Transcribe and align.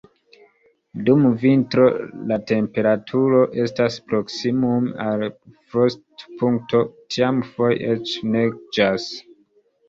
Dum 1.09 1.25
vintro 1.41 1.83
la 2.31 2.37
temperaturo 2.51 3.41
estas 3.65 3.97
proksimume 4.13 4.95
al 5.05 5.27
frostopunkto, 5.75 6.81
tiam 7.13 7.39
foje 7.51 7.79
eĉ 7.95 8.17
neĝas. 8.39 9.07